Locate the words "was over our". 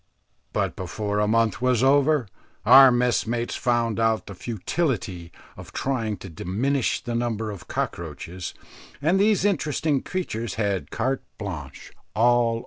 1.61-2.89